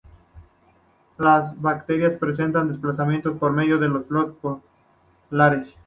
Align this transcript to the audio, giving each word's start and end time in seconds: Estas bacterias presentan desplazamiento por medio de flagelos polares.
Estas 1.11 1.61
bacterias 1.61 2.17
presentan 2.17 2.69
desplazamiento 2.69 3.37
por 3.37 3.51
medio 3.51 3.77
de 3.77 3.87
flagelos 3.87 4.33
polares. 5.29 5.75